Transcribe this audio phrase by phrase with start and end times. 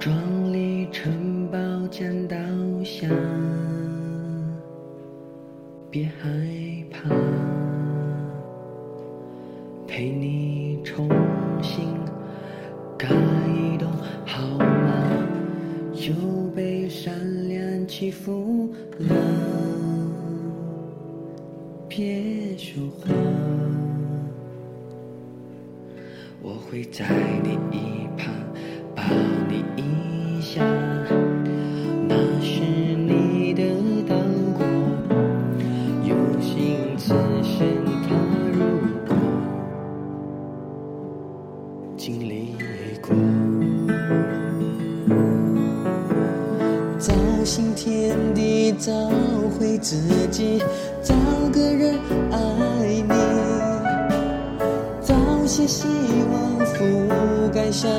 [0.00, 1.58] 壮丽城堡
[1.90, 2.34] 将倒
[2.82, 3.06] 下，
[5.90, 6.30] 别害
[6.90, 7.10] 怕，
[9.86, 11.06] 陪你重
[11.62, 11.84] 新
[12.96, 13.08] 盖
[13.46, 13.92] 一栋
[14.24, 15.28] 好吗？
[15.92, 17.14] 又被善
[17.46, 19.14] 良欺负了，
[21.90, 23.12] 别说话，
[26.40, 27.04] 我会在
[27.44, 28.29] 你一旁
[48.80, 48.90] 找
[49.58, 49.96] 回自
[50.30, 50.58] 己，
[51.02, 51.14] 找
[51.52, 51.98] 个人
[52.32, 52.38] 爱
[53.06, 53.14] 你，
[55.02, 55.14] 找
[55.46, 55.86] 些希
[56.32, 57.90] 望覆盖伤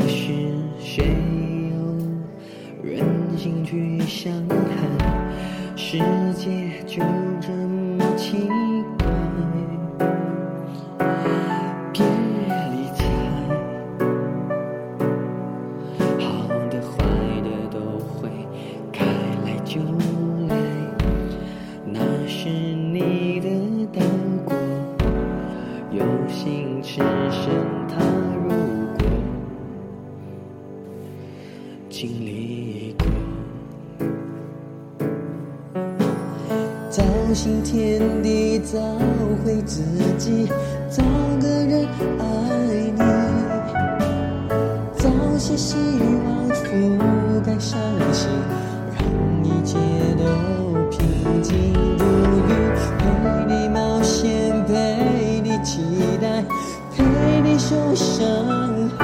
[0.00, 0.32] 可是
[0.78, 1.04] 谁
[1.70, 1.76] 又
[2.82, 3.04] 忍
[3.36, 5.76] 心去伤害？
[5.76, 5.98] 世
[6.34, 7.02] 界就
[32.00, 33.06] 经历过。
[36.90, 38.80] 找新天地，找
[39.44, 39.82] 回自
[40.16, 40.48] 己，
[40.90, 41.02] 找
[41.42, 41.86] 个人
[42.18, 42.24] 爱
[42.96, 43.02] 你，
[44.96, 45.76] 找些希
[46.24, 46.64] 望覆
[47.44, 47.78] 盖伤
[48.14, 48.30] 心，
[48.96, 48.98] 让
[49.44, 49.76] 一切
[50.16, 50.24] 都
[50.88, 50.98] 平
[51.42, 51.52] 静。
[51.98, 52.02] 不
[52.48, 52.50] 语，
[52.96, 53.04] 陪
[53.46, 54.72] 你冒险，陪
[55.42, 55.82] 你期
[56.18, 56.42] 待，
[56.96, 57.04] 陪
[57.42, 58.16] 你受伤。
[58.98, 58.99] 害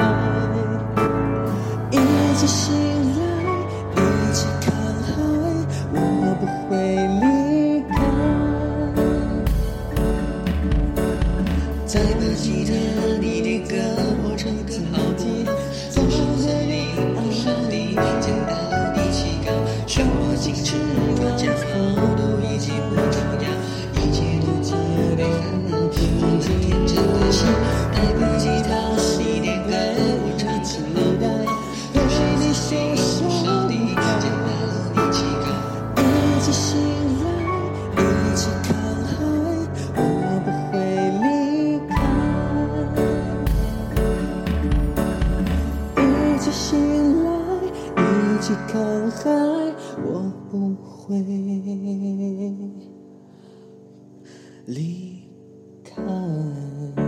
[11.87, 12.73] 在把吉他，
[13.21, 13.77] 你的歌，
[14.21, 15.55] 我唱歌好不好？
[15.89, 18.51] 总是和你不舍你，见到
[18.93, 19.47] 你祈祷，
[19.87, 20.03] 说
[20.35, 20.75] 矜持，
[21.15, 22.06] 我骄傲，
[48.47, 49.29] 去看海
[50.05, 51.19] 我不会
[54.65, 55.27] 离
[55.83, 57.06] 开。